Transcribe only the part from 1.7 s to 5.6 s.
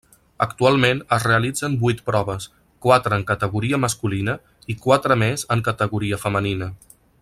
vuit proves, quatre en categoria masculina i quatre més